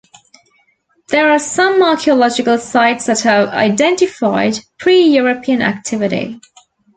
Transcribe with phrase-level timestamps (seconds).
[1.09, 6.41] There are some archaeological sites that have identified pre-European activity.